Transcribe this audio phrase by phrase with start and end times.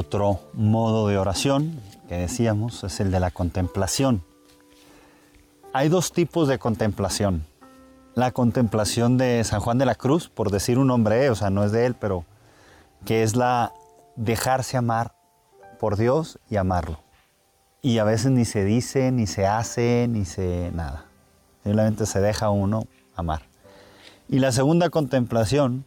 [0.00, 1.78] otro modo de oración
[2.08, 4.22] que decíamos es el de la contemplación.
[5.74, 7.44] Hay dos tipos de contemplación.
[8.14, 11.64] La contemplación de San Juan de la Cruz, por decir un nombre, o sea, no
[11.64, 12.24] es de él, pero
[13.04, 13.72] que es la
[14.16, 15.12] dejarse amar
[15.78, 17.00] por Dios y amarlo.
[17.82, 21.04] Y a veces ni se dice, ni se hace, ni se nada.
[21.62, 23.42] Simplemente se deja uno amar.
[24.30, 25.84] Y la segunda contemplación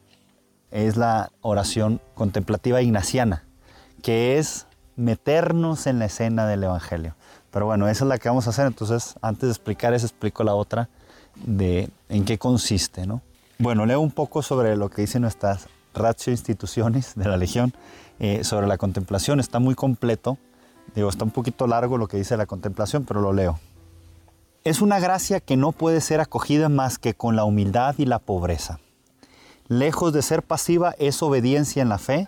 [0.69, 3.43] es la oración contemplativa ignaciana,
[4.03, 7.15] que es meternos en la escena del Evangelio.
[7.49, 8.67] Pero bueno, esa es la que vamos a hacer.
[8.67, 10.89] Entonces, antes de explicar eso, explico la otra
[11.35, 13.07] de en qué consiste.
[13.07, 13.21] ¿no?
[13.57, 17.73] Bueno, leo un poco sobre lo que dicen nuestras ratio instituciones de la Legión
[18.19, 19.39] eh, sobre la contemplación.
[19.39, 20.37] Está muy completo.
[20.95, 23.59] Digo, está un poquito largo lo que dice la contemplación, pero lo leo.
[24.65, 28.19] Es una gracia que no puede ser acogida más que con la humildad y la
[28.19, 28.79] pobreza.
[29.69, 32.27] Lejos de ser pasiva, es obediencia en la fe,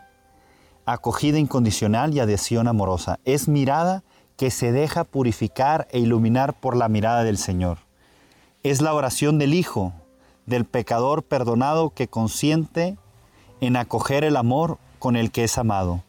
[0.85, 3.19] acogida incondicional y adhesión amorosa.
[3.25, 4.03] Es mirada
[4.37, 7.79] que se deja purificar e iluminar por la mirada del Señor.
[8.63, 9.93] Es la oración del Hijo,
[10.45, 12.97] del pecador perdonado que consiente
[13.61, 16.03] en acoger el amor con el que es amado.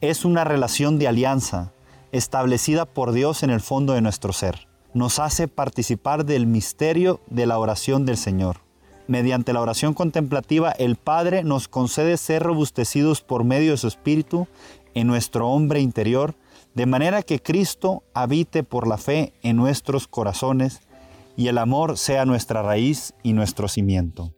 [0.00, 1.72] Es una relación de alianza
[2.12, 4.68] establecida por Dios en el fondo de nuestro ser.
[4.92, 8.58] Nos hace participar del misterio de la oración del Señor.
[9.10, 14.46] Mediante la oración contemplativa, el Padre nos concede ser robustecidos por medio de su Espíritu
[14.94, 16.36] en nuestro hombre interior,
[16.76, 20.82] de manera que Cristo habite por la fe en nuestros corazones
[21.36, 24.32] y el amor sea nuestra raíz y nuestro cimiento.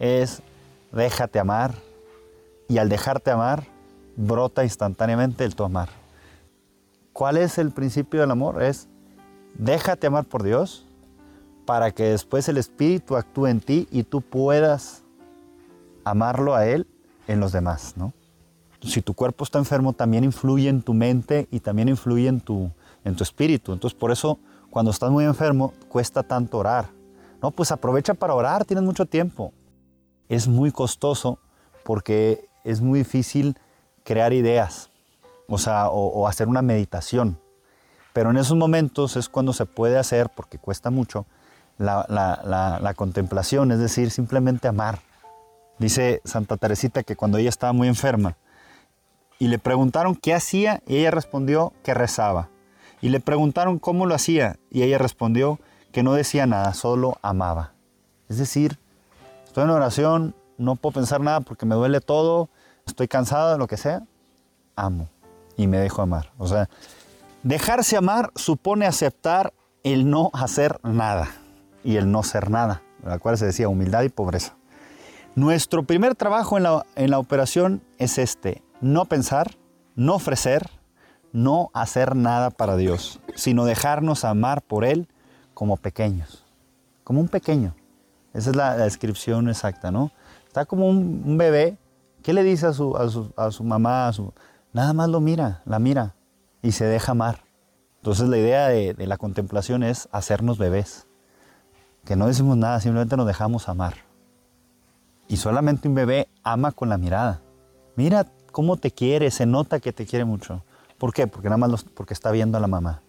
[0.00, 0.42] Es
[0.90, 1.76] déjate amar
[2.68, 3.68] y al dejarte amar
[4.16, 5.90] brota instantáneamente el tu amar.
[7.12, 8.64] ¿Cuál es el principio del amor?
[8.64, 8.88] Es
[9.54, 10.85] déjate amar por Dios
[11.66, 15.02] para que después el Espíritu actúe en ti y tú puedas
[16.04, 16.86] amarlo a Él
[17.26, 18.12] en los demás, ¿no?
[18.80, 22.70] Si tu cuerpo está enfermo, también influye en tu mente y también influye en tu,
[23.04, 23.72] en tu espíritu.
[23.72, 24.38] Entonces, por eso,
[24.70, 26.86] cuando estás muy enfermo, cuesta tanto orar.
[27.42, 29.52] No, pues aprovecha para orar, tienes mucho tiempo
[30.28, 31.38] es muy costoso
[31.84, 33.58] porque es muy difícil
[34.04, 34.90] crear ideas,
[35.48, 37.38] o sea, o, hacer una meditación.
[38.12, 41.26] Pero en esos momentos es cuando se puede hacer, porque cuesta mucho,
[41.78, 45.00] la, la, contemplación, es decir, simplemente amar.
[45.78, 48.36] Dice Santa Teresita que cuando ella estaba muy enferma
[49.38, 52.48] y le preguntaron qué hacía y ella respondió que rezaba.
[53.02, 55.60] Y le preguntaron cómo lo hacía y ella respondió
[55.92, 57.72] que no decía nada, solo amaba.
[58.28, 58.78] Es decir,
[59.56, 62.50] Estoy en oración, no puedo pensar nada porque me duele todo,
[62.84, 64.02] estoy cansado de lo que sea.
[64.74, 65.08] Amo
[65.56, 66.30] y me dejo amar.
[66.36, 66.68] O sea,
[67.42, 71.30] dejarse amar supone aceptar el no hacer nada
[71.86, 74.56] y el no ser nada, la cual se decía humildad y pobreza.
[75.36, 79.56] Nuestro primer trabajo en la, en la operación es este, no pensar,
[79.94, 80.68] no ofrecer,
[81.32, 85.06] no hacer nada para Dios, sino dejarnos amar por Él
[85.54, 86.44] como pequeños,
[87.04, 87.74] como un pequeño.
[88.34, 90.10] Esa es la, descripción exacta, ¿no?
[90.46, 91.78] Está como un, bebé.
[92.22, 94.08] ¿Qué le dice a su, a su, mamá?
[94.08, 94.34] A su,
[94.72, 96.16] nada más lo mira, la mira
[96.62, 97.44] y se deja amar.
[97.98, 101.05] Entonces la idea de, de la contemplación es hacernos bebés.
[102.06, 103.94] Que no decimos nada, simplemente nos dejamos amar.
[105.28, 107.42] Y solamente un bebé ama con la mirada.
[107.96, 110.64] Mira cómo te quiere, se nota que te quiere mucho.
[110.98, 111.26] ¿Por qué?
[111.26, 113.02] Porque nada más porque está viendo a la mamá.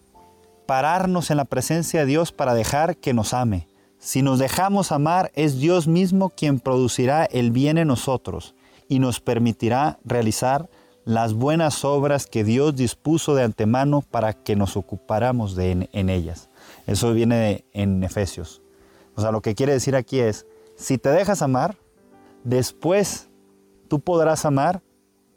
[0.66, 3.68] Pararnos en la presencia de Dios para dejar que nos ame.
[4.00, 8.56] Si nos dejamos amar, es Dios mismo quien producirá el bien en nosotros
[8.90, 10.70] y nos permitirá realizar
[11.06, 16.50] las buenas obras que Dios dispuso de antemano para que nos ocupáramos de en, ellas.
[16.86, 18.62] Eso viene en Efesios.
[19.18, 20.46] O sea, lo que quiere decir aquí es,
[20.76, 21.76] si te dejas amar,
[22.44, 23.30] después
[23.88, 24.82] tú podrás amar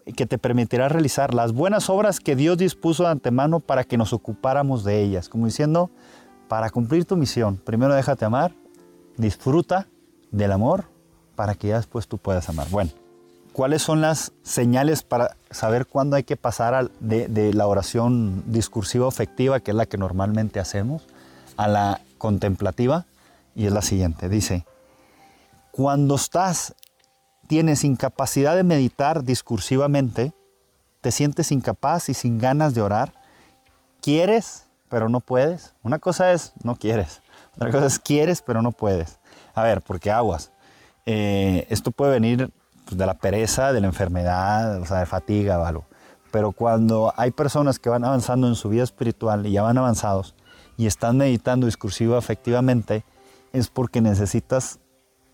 [0.04, 3.96] y que te permitirá realizar las buenas obras que Dios dispuso de antemano para que
[3.96, 5.30] nos ocupáramos de ellas.
[5.30, 5.90] Como diciendo,
[6.46, 8.52] para cumplir tu misión, primero déjate amar,
[9.16, 9.86] disfruta
[10.30, 10.84] del amor
[11.34, 12.68] para que ya después tú puedas amar.
[12.68, 12.90] Bueno,
[13.54, 19.60] ¿cuáles son las señales para saber cuándo hay que pasar de, la oración discursiva afectiva,
[19.60, 21.06] que es la que normalmente hacemos,
[21.56, 23.06] a la contemplativa?
[23.54, 24.64] Y es la siguiente, dice,
[25.70, 26.74] cuando estás,
[27.46, 30.32] tienes incapacidad de meditar discursivamente,
[31.00, 33.12] te sientes incapaz y sin ganas de orar,
[34.00, 35.72] quieres pero no puedes.
[35.82, 37.22] Una cosa es no quieres,
[37.56, 39.18] otra cosa es quieres, pero no puedes.
[39.54, 40.52] A ver, porque aguas.
[41.06, 42.50] Eh, esto puede venir
[42.84, 45.86] pues, de la pereza, de la enfermedad, o sea, de fatiga o algo.
[46.30, 50.34] Pero cuando hay personas que van avanzando en su vida espiritual y ya van avanzados
[50.76, 53.04] y están meditando discursivo efectivamente,
[53.52, 54.78] es porque necesitas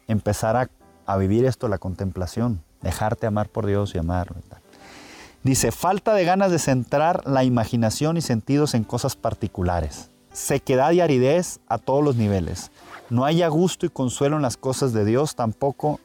[0.09, 0.71] empezar
[1.07, 4.37] a, vivir esto, la contemplación, dejarte amar por Dios y amarlo.
[5.43, 10.11] Dice, falta de ganas de centrar la imaginación y sentidos en cosas particulares.
[10.33, 12.71] Sequedad y aridez a todos los niveles.
[13.11, 16.01] No haya gusto y consuelo en las cosas de Dios, tampoco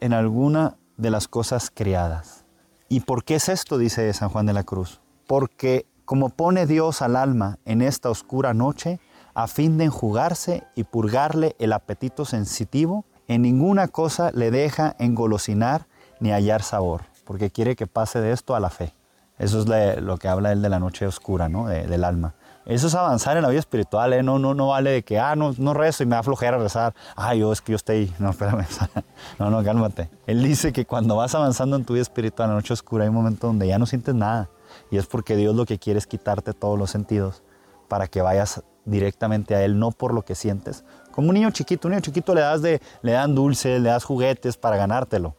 [0.00, 2.44] en alguna de las cosas creadas.
[2.88, 3.78] ¿Y por qué es esto?
[3.78, 5.00] Dice San Juan de la Cruz.
[5.26, 9.00] Porque como pone Dios al alma en esta oscura noche,
[9.34, 15.86] a fin de enjugarse y purgarle el apetito sensitivo, en ninguna cosa le deja engolosinar
[16.20, 18.94] ni hallar sabor porque quiere que pase de esto a la fe.
[19.38, 21.66] Eso es lo que habla él de la noche oscura, ¿no?
[21.66, 22.34] del alma.
[22.66, 24.22] Eso es avanzar en la vida espiritual, ¿eh?
[24.22, 26.94] no, no, no vale de que, ah, no, no rezo y me da flojera rezar.
[27.14, 28.64] Ah, yo es que yo estoy, no, espérame,
[29.38, 30.08] no, no, cálmate.
[30.26, 33.08] Él dice que cuando vas avanzando en tu vida espiritual, en la noche oscura, hay
[33.10, 34.48] un momento donde ya no sientes nada.
[34.90, 37.42] Y es porque Dios lo que quiere es quitarte todos los sentidos
[37.88, 40.84] para que vayas directamente a Él, no por lo que sientes.
[41.10, 44.04] Como un niño chiquito, un niño chiquito le, das de, le dan dulces, le das
[44.04, 45.36] juguetes para ganártelo.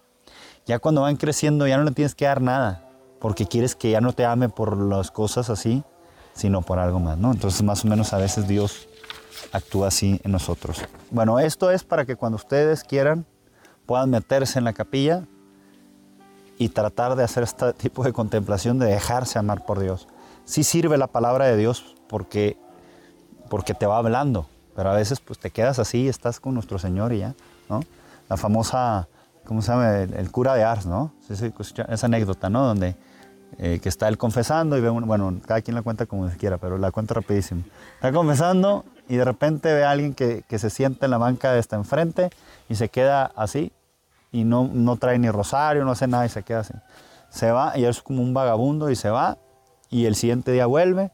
[0.65, 2.83] Ya cuando van creciendo ya no le tienes que dar nada,
[3.19, 5.83] porque quieres que ya no te ame por las cosas así,
[6.33, 7.31] sino por algo más, ¿no?
[7.31, 8.87] Entonces más o menos a veces Dios
[9.51, 10.81] actúa así en nosotros.
[11.11, 13.25] Bueno, esto es para que cuando ustedes quieran
[13.85, 15.23] puedan meterse en la capilla
[16.57, 20.07] y tratar de hacer este tipo de contemplación, de dejarse amar por Dios.
[20.45, 22.57] Sí sirve la palabra de Dios porque,
[23.49, 27.13] porque te va hablando, pero a veces pues te quedas así, estás con nuestro Señor
[27.13, 27.33] y ya,
[27.69, 27.81] ¿no?
[28.29, 29.07] La famosa
[29.45, 29.99] ¿cómo se llama?
[29.99, 31.11] El, cura de Ars, ¿no?
[31.29, 32.65] Esa anécdota, ¿no?
[32.65, 32.95] Donde
[33.57, 36.77] eh, que está él confesando y ve, bueno, cada quien la cuenta como quiera, pero
[36.77, 37.63] la cuenta rapidísimo.
[37.95, 41.53] Está confesando y de repente ve a alguien que, que se sienta en la banca
[41.53, 42.31] de esta enfrente
[42.67, 43.71] y se queda así
[44.31, 46.73] y no, no trae ni rosario, no hace nada y se queda así.
[47.29, 49.37] Se va y es como un vagabundo y se va
[49.89, 51.11] y el siguiente día vuelve,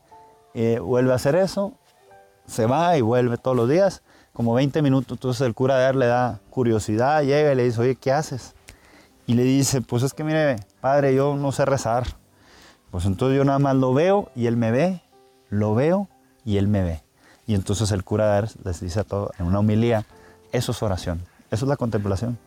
[0.53, 1.73] eh, vuelve a hacer eso,
[2.51, 4.03] se va y vuelve todos los días
[4.33, 5.17] como 20 minutos.
[5.17, 8.55] Entonces el cura de él le da curiosidad, llega y le dice, oye, ¿qué haces?
[9.25, 12.05] Y le dice, pues es que mire, padre, yo no sé rezar.
[12.91, 15.01] Pues entonces yo nada más lo veo y él me ve,
[15.49, 16.09] lo veo
[16.43, 17.03] y él me ve.
[17.47, 20.05] Y entonces el cura de él les dice a todos en una homilía,
[20.51, 21.21] eso es oración,
[21.51, 22.37] eso es la contemplación.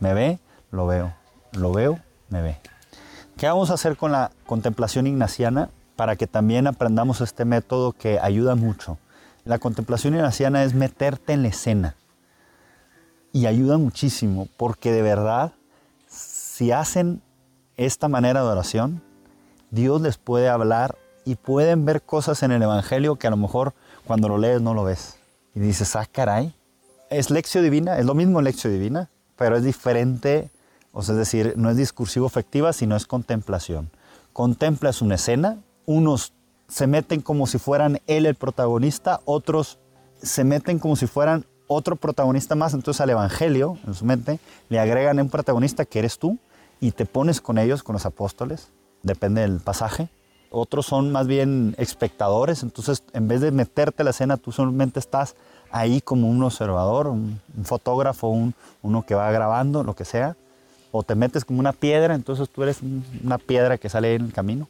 [0.00, 0.38] Me ve,
[0.70, 1.12] lo veo,
[1.52, 1.98] lo veo,
[2.30, 2.58] me ve.
[3.36, 8.18] ¿Qué vamos a hacer con la contemplación ignaciana para que también aprendamos este método que
[8.18, 8.98] ayuda mucho?
[9.46, 11.94] La contemplación ignaciana es meterte en la escena
[13.32, 15.52] y ayuda muchísimo porque de verdad,
[16.08, 17.22] si hacen
[17.76, 19.02] esta manera de oración,
[19.70, 23.72] Dios les puede hablar y pueden ver cosas en el Evangelio que a lo mejor
[24.04, 25.16] cuando lo lees no lo ves.
[25.54, 26.52] Y dices, ah, caray,
[27.08, 30.50] es lección divina, es lo mismo lección divina, pero es diferente,
[30.90, 33.90] o sea, es decir, no es discursivo efectiva, sino es contemplación.
[34.32, 36.32] Contemplas una escena, unos
[36.68, 39.78] se meten como si fueran él el protagonista, otros
[40.22, 44.78] se meten como si fueran otro protagonista más, entonces al Evangelio, en su mente, le
[44.78, 46.38] agregan un protagonista que eres tú
[46.80, 48.68] y te pones con ellos, con los apóstoles,
[49.02, 50.08] depende del pasaje.
[50.50, 55.00] Otros son más bien espectadores, entonces en vez de meterte a la escena, tú solamente
[55.00, 55.34] estás
[55.70, 60.36] ahí como un observador, un, fotógrafo, un, uno que va grabando, lo que sea.
[60.92, 62.78] O te metes como una piedra, entonces tú eres
[63.22, 64.68] una piedra que sale en el camino.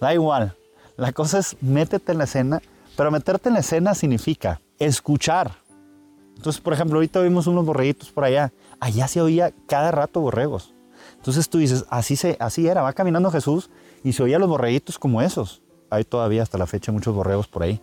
[0.00, 0.56] Da igual,
[1.00, 2.60] la cosa es métete en la escena,
[2.94, 5.52] pero meterte en la escena significa escuchar.
[6.36, 8.52] Entonces, por ejemplo, ahorita vimos unos borreguitos por allá.
[8.80, 10.74] Allá se oía cada rato borregos.
[11.16, 13.70] Entonces tú dices, así, se, así era, va caminando Jesús
[14.04, 15.62] y se oía los borreguitos como esos.
[15.88, 17.80] Hay todavía hasta la fecha muchos borregos por ahí.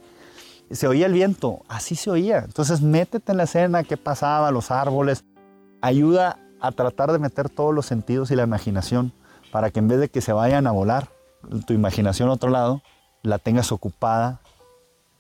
[0.69, 2.43] Se oía el viento, así se oía.
[2.45, 5.25] Entonces métete en la escena, qué pasaba, los árboles.
[5.81, 9.11] Ayuda a tratar de meter todos los sentidos y la imaginación
[9.51, 11.09] para que en vez de que se vayan a volar
[11.65, 12.83] tu imaginación a otro lado,
[13.27, 14.39] la tengas ocupada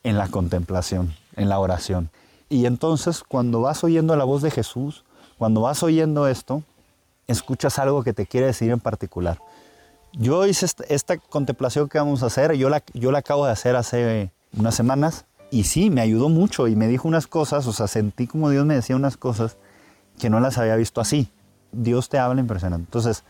[0.03, 2.09] en la contemplación, en la oración.
[2.49, 5.03] Y entonces cuando vas oyendo la voz de Jesús,
[5.37, 6.63] cuando vas oyendo esto,
[7.27, 9.39] escuchas algo que te quiere decir en particular.
[10.13, 13.75] Yo hice esta, contemplación que vamos a hacer, yo la, yo la acabo de hacer
[13.75, 17.87] hace unas semanas y sí, me ayudó mucho y me dijo unas cosas, o sea,
[17.87, 19.57] sentí como Dios me decía unas cosas
[20.17, 21.29] que no las había visto así.
[21.73, 22.85] Dios te habla impresionante.
[22.85, 23.23] Entonces,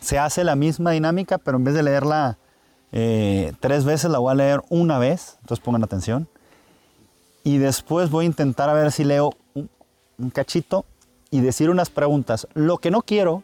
[0.00, 2.38] se hace la misma dinámica, pero en vez de leerla
[2.92, 6.28] eh, tres veces la voy a leer una vez, entonces pongan atención.
[7.44, 9.70] Y después voy a intentar a ver si leo un,
[10.30, 10.84] cachito
[11.30, 12.46] y decir unas preguntas.
[12.54, 13.42] Lo que no quiero,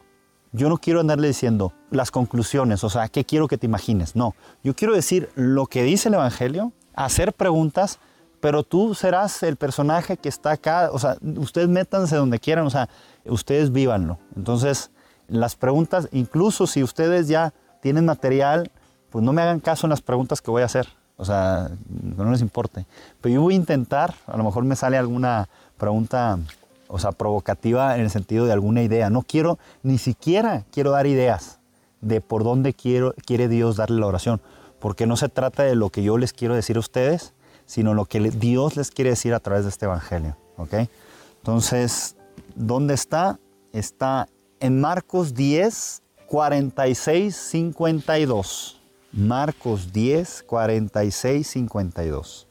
[0.51, 4.15] yo no quiero andarle diciendo las conclusiones, o sea, ¿qué quiero que te imagines?
[4.15, 7.99] No, yo quiero decir lo que dice el Evangelio, hacer preguntas,
[8.39, 12.69] pero tú serás el personaje que está acá, o sea, ustedes métanse donde quieran, o
[12.69, 12.89] sea,
[13.25, 14.19] ustedes vívanlo.
[14.35, 14.91] Entonces,
[15.27, 18.71] las preguntas, incluso si ustedes ya tienen material,
[19.17, 20.87] pues no me hagan caso en las preguntas que voy a hacer.
[21.15, 22.85] O sea, no les importe.
[23.19, 26.37] Pero yo voy a intentar, a lo mejor me sale alguna pregunta,
[26.87, 29.09] o sea, provocativa en el sentido de alguna idea.
[29.09, 31.57] No quiero, ni siquiera quiero dar ideas.
[31.99, 34.39] de por dónde quiero, quiere Dios darle la oración.
[34.79, 37.33] Porque no se trata de lo que yo les quiero decir a ustedes,
[37.65, 40.37] sino lo que Dios les quiere decir a través de este Evangelio.
[40.57, 40.75] ¿ok?
[41.39, 42.15] Entonces,
[42.53, 43.39] ¿dónde está?
[43.73, 44.27] Está
[44.59, 48.76] en Marcos 10, 46, 52.
[49.11, 52.47] Marcos 10, 46, 52.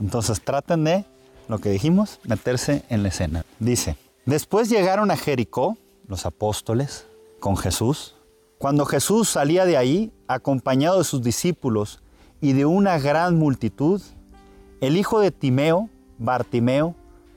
[0.00, 1.04] Entonces traten de,
[1.48, 3.44] lo que dijimos, meterse en la escena.
[3.58, 5.76] Dice, después llegaron a Jericó,
[6.08, 7.06] los apóstoles,
[7.40, 8.16] con Jesús.
[8.58, 12.00] Cuando Jesús salía de ahí, acompañado de sus discípulos
[12.40, 14.00] y de una gran multitud,
[14.80, 15.88] el hijo de Timeo,
[16.18, 16.94] Bartimeo,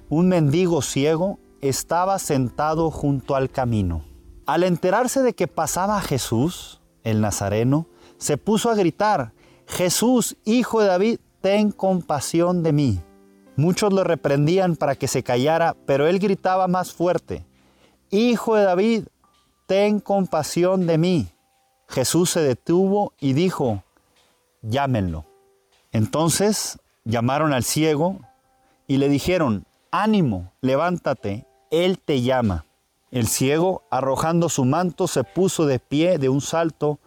[0.10, 4.04] un mendigo ciego, estaba sentado junto al camino.
[4.46, 9.34] Al enterarse de que pasaba Jesús, el Nazareno, se puso a gritar,
[9.68, 13.00] Jesús, hijo de David, ten compasión de mí.
[13.56, 17.46] Muchos lo reprendían para que se callara, pero él gritaba más fuerte,
[18.12, 19.08] Hijo de David,
[19.66, 21.28] ten compasión de mí.
[21.88, 23.84] Jesús se detuvo y dijo,
[24.62, 25.26] llámenlo.
[25.92, 28.20] Entonces llamaron al ciego
[28.88, 32.66] y le dijeron, ánimo, levántate, él te llama.
[33.12, 37.00] El ciego, arrojando su manto, se puso de pie de un salto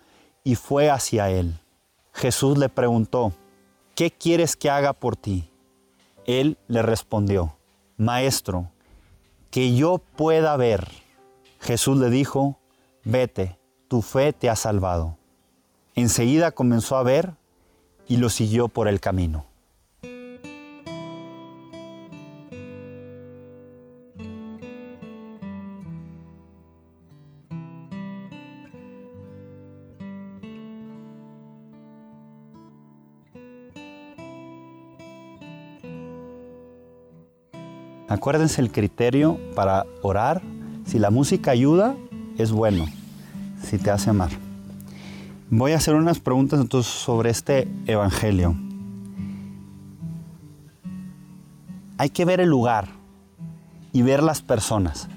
[0.49, 1.61] y fue hacia él.
[2.14, 3.35] Jesús le preguntó,
[3.95, 5.50] ¿qué quieres que haga por ti?
[6.25, 7.59] Él le respondió,
[7.99, 8.71] Maestro,
[9.50, 10.88] que yo pueda ver.
[11.61, 12.59] Jesús le dijo,
[13.05, 15.19] vete, tu fe te ha salvado.
[15.95, 17.35] Enseguida comenzó a ver
[18.07, 19.45] y lo siguió por el camino.
[38.09, 40.41] Acuérdense el criterio para orar.
[40.87, 41.95] Si la música ayuda,
[42.38, 42.87] es bueno,
[43.62, 44.31] si te hace amar.
[45.50, 48.57] Voy a hacer unas preguntas entonces sobre este evangelio.
[51.99, 52.88] Hay que ver el lugar
[53.93, 55.09] y ver las personas.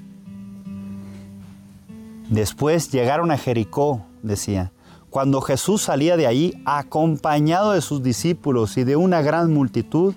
[2.29, 4.71] Después llegaron a Jericó, decía.
[5.10, 10.15] Cuando Jesús salía de ahí, acompañado de sus discípulos y de una gran multitud,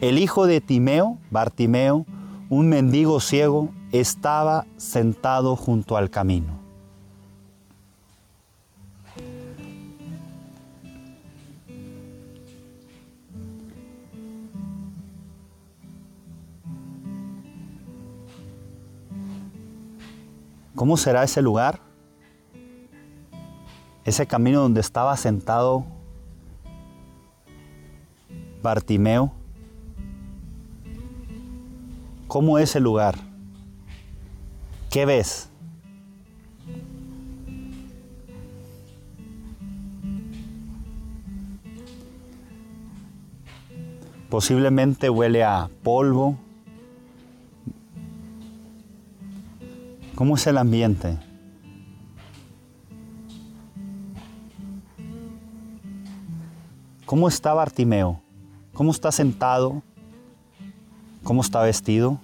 [0.00, 2.04] el hijo de Timeo, Bartimeo,
[2.52, 6.60] un mendigo ciego, estaba sentado junto al camino.
[20.74, 21.80] ¿Cómo será ese lugar?
[24.04, 25.86] Ese camino donde estaba sentado
[28.62, 29.32] Bartimeo
[32.32, 33.14] ¿Cómo es el lugar?
[34.90, 35.50] ¿Qué ves?
[44.30, 46.38] Posiblemente huele a polvo.
[50.14, 51.18] ¿Cómo es el ambiente?
[57.04, 58.22] ¿Cómo está Bartimeo?
[58.72, 59.82] ¿Cómo está sentado?
[61.32, 62.18] ¿Cómo está vestido?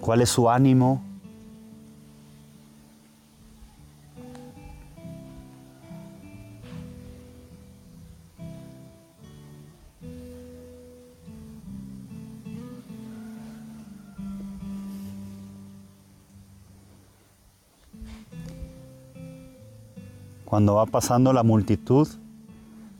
[0.00, 1.09] ¿Cuál es su ánimo?
[20.60, 22.06] Cuando va pasando la multitud,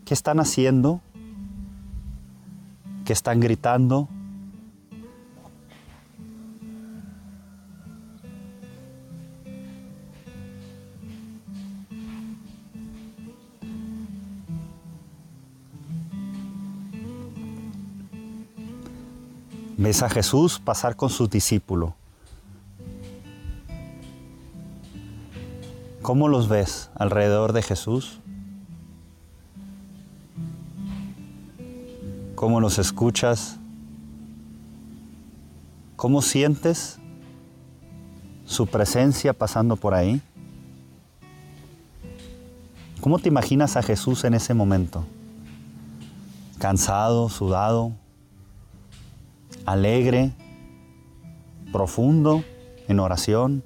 [0.07, 1.03] ¿qué están haciendo?
[3.05, 4.09] ¿Qué están gritando?
[19.77, 22.00] Ves a Jesús pasar con sus discípulos.
[26.03, 28.21] ¿Cómo los ves alrededor de Jesús?
[32.35, 33.59] ¿Cómo los escuchas?
[35.97, 36.99] ¿Cómo sientes
[38.47, 40.23] su presencia pasando por ahí?
[43.03, 45.05] ¿Cómo te imaginas a Jesús en ese momento?
[46.59, 47.93] Cansado, sudado,
[49.67, 50.33] alegre,
[51.73, 52.43] profundo,
[52.89, 53.63] en oración.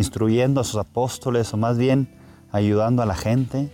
[0.00, 2.08] Instruyendo a sus apóstoles o más bien
[2.52, 3.70] ayudando a la gente.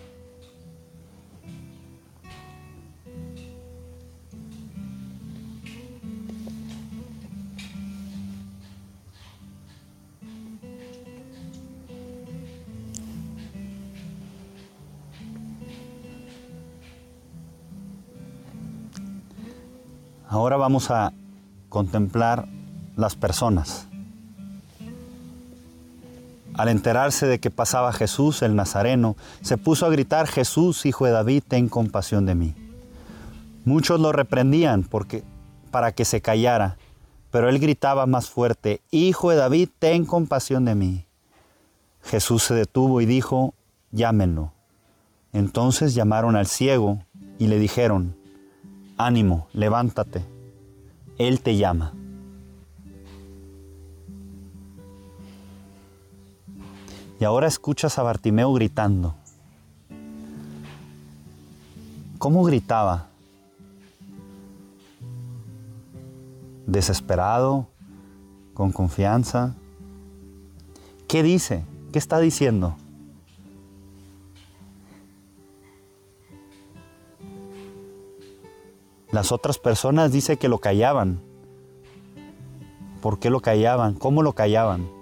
[20.29, 21.13] Ahora vamos a
[21.69, 22.49] contemplar
[22.97, 23.87] las personas.
[26.57, 31.13] Al enterarse de que pasaba Jesús el Nazareno, se puso a gritar, Jesús, hijo de
[31.13, 32.55] David, ten compasión de mí.
[33.67, 35.23] Muchos lo reprendían porque,
[35.71, 36.79] para que se callara,
[37.31, 41.07] pero él gritaba más fuerte, Hijo de David, ten compasión de mí.
[42.03, 43.53] Jesús se detuvo y dijo,
[43.91, 44.53] llámenlo.
[45.33, 47.03] Entonces llamaron al ciego
[47.39, 48.17] y le dijeron,
[48.97, 50.25] ánimo, levántate,
[51.19, 51.93] Él te llama.
[57.19, 59.15] Y ahora escuchas a Bartimeo gritando.
[62.19, 63.07] ¿Cómo gritaba?
[66.67, 67.69] ¿Desesperado?
[68.53, 69.55] ¿Con confianza?
[71.09, 71.65] ¿Qué dice?
[71.93, 72.77] ¿Qué está diciendo?
[79.11, 81.21] Las otras personas dice que lo callaban.
[83.01, 83.95] ¿Por qué lo callaban?
[83.95, 84.96] ¿Cómo lo callaban?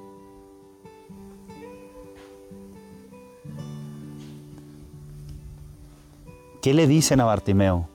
[6.64, 7.90] ¿Qué le dicen a Bartimeo?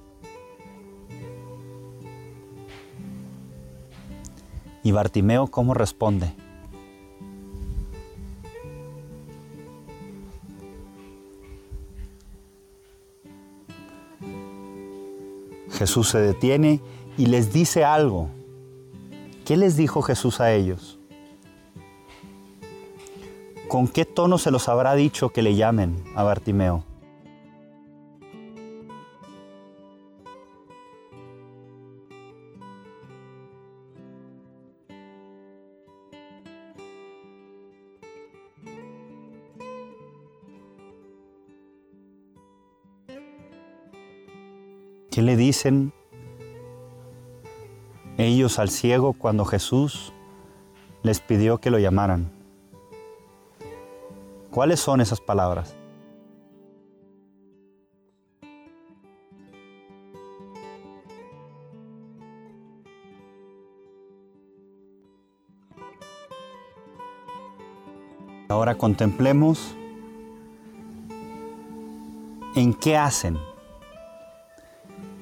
[4.83, 6.31] ¿Y Bartimeo cómo responde?
[15.71, 16.79] Jesús se detiene
[17.17, 18.29] y les dice algo.
[19.45, 20.99] ¿Qué les dijo Jesús a ellos?
[23.67, 26.88] ¿Con qué tono se los habrá dicho que le llamen a Bartimeo?
[45.35, 45.93] Dicen
[48.17, 50.13] ellos al ciego cuando Jesús
[51.03, 52.31] les pidió que lo llamaran?
[54.51, 55.75] ¿Cuáles son esas palabras?
[68.49, 69.75] Ahora contemplemos
[72.55, 73.37] en qué hacen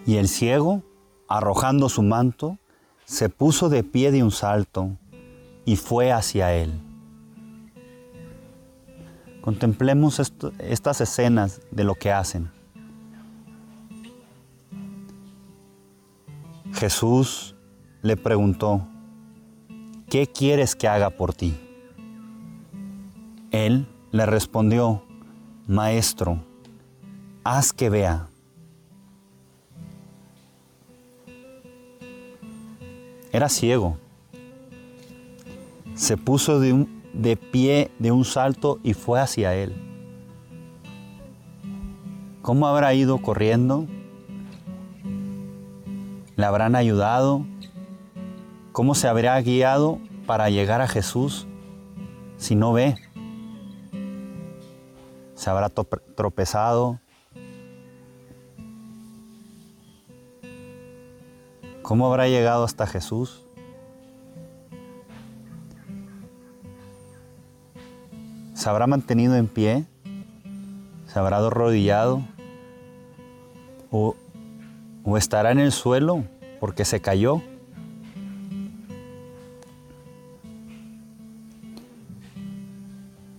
[0.08, 0.84] y el ciego,
[1.28, 2.58] arrojando su manto,
[3.04, 4.98] se puso de pie de un salto
[5.66, 6.80] y fue hacia él.
[9.42, 10.22] Contemplemos
[10.60, 12.50] estas escenas de lo que hacen.
[16.72, 17.56] Jesús
[18.02, 18.88] le preguntó,
[20.10, 21.60] ¿qué quieres que haga por ti?
[23.52, 25.04] Él le respondió,
[25.68, 26.40] Maestro,
[27.44, 28.30] haz que vea.
[33.38, 34.00] Era ciego.
[35.94, 39.76] Se puso de, un, de pie de un salto y fue hacia él.
[42.42, 43.86] ¿Cómo habrá ido corriendo?
[46.36, 47.46] ¿Le habrán ayudado?
[48.72, 51.46] ¿Cómo se habrá guiado para llegar a Jesús
[52.38, 52.96] si no ve?
[55.36, 57.00] ¿Se habrá tropezado?
[61.88, 63.46] ¿Cómo habrá llegado hasta Jesús?
[68.54, 69.86] ¿Se habrá mantenido en pie?
[71.06, 72.26] ¿Se habrá arrodillado?
[73.90, 74.18] ¿O,
[75.06, 76.26] ¿O estará en el suelo
[76.60, 77.42] porque se cayó?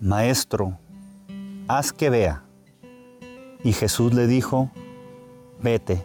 [0.01, 0.79] Maestro,
[1.69, 2.45] haz que vea.
[3.63, 4.71] Y Jesús le dijo,
[5.61, 6.03] vete,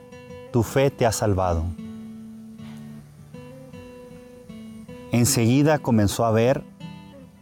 [0.51, 1.63] tu fe te ha salvado.
[5.13, 6.63] Enseguida comenzó a ver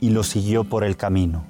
[0.02, 1.46] y lo siguió por el camino.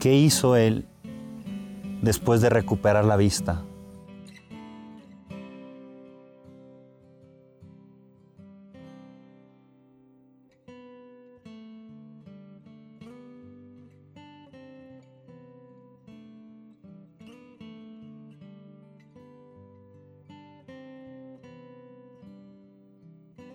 [0.00, 0.86] ¿Qué hizo él
[2.00, 3.64] después de recuperar la vista?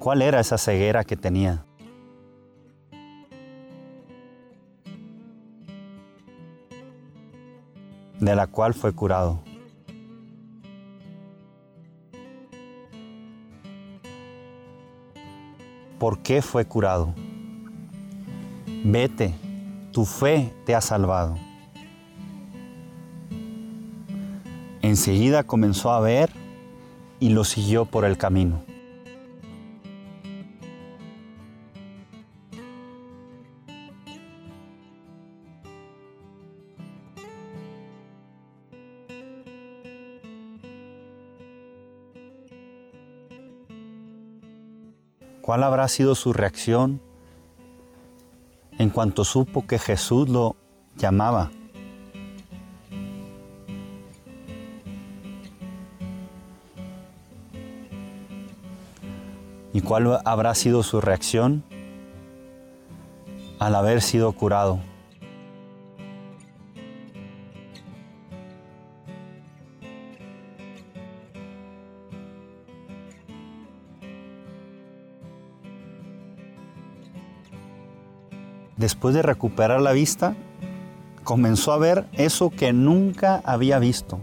[0.01, 1.63] ¿Cuál era esa ceguera que tenía?
[8.19, 9.43] De la cual fue curado.
[15.99, 17.13] ¿Por qué fue curado?
[18.83, 19.35] Vete,
[19.91, 21.37] tu fe te ha salvado.
[24.81, 26.31] Enseguida comenzó a ver
[27.19, 28.70] y lo siguió por el camino.
[45.51, 47.01] ¿Cuál habrá sido su reacción
[48.77, 50.55] en cuanto supo que Jesús lo
[50.95, 51.51] llamaba?
[59.73, 61.65] ¿Y cuál habrá sido su reacción
[63.59, 64.79] al haber sido curado?
[79.01, 80.35] Después de recuperar la vista,
[81.23, 84.19] comenzó a ver eso que nunca había visto.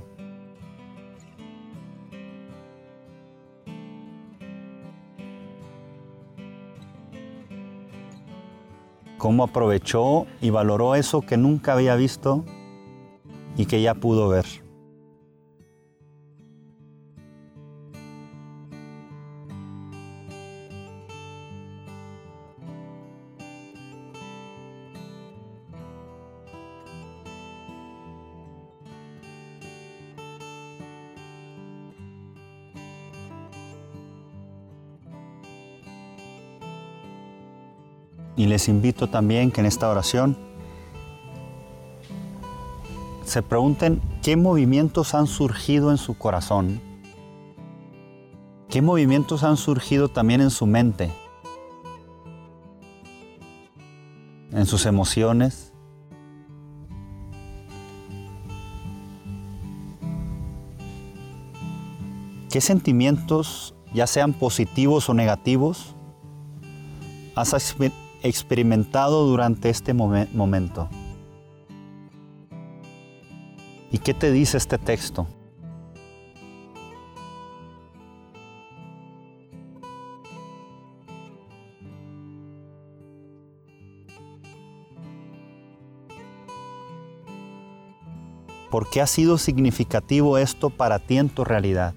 [9.17, 12.45] cómo aprovechó y valoró eso que nunca había visto
[13.57, 14.68] y que ya pudo ver.
[38.59, 40.37] Les invito también que en esta oración
[43.25, 46.81] se pregunten qué movimientos han surgido en su corazón,
[48.69, 51.13] qué movimientos han surgido también en su mente,
[54.51, 55.73] en sus emociones.
[62.51, 65.95] ¿Qué sentimientos, ya sean positivos o negativos,
[67.37, 67.55] has
[68.23, 70.89] experimentado durante este momento?
[73.91, 75.27] ¿Y qué te dice este texto?
[88.71, 91.95] ¿Por qué ha sido significativo esto para ti en tu realidad?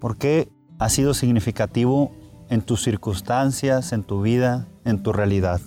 [0.00, 2.12] ¿Por qué ha sido significativo
[2.48, 5.60] en tus circunstancias, en tu vida, en tu realidad?